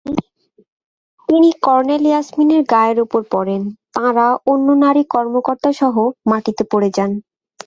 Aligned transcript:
তিনি 1.29 1.49
কর্নেল 1.65 2.03
ইয়াসমিনের 2.07 2.61
গায়ের 2.71 2.97
ওপর 2.99 3.21
পড়েন, 3.33 3.61
তাঁরা 3.95 4.27
অন্য 4.47 4.67
নারী-কর্মকর্তাসহ 4.83 5.95
মাটিতে 6.31 6.63
পড়ে 6.71 6.89
যান। 6.97 7.11